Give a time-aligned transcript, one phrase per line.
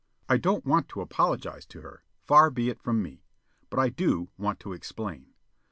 [0.27, 2.01] I don't want to apologize to her.
[2.25, 3.21] Far be it from me.
[3.69, 5.35] But I do want to explain.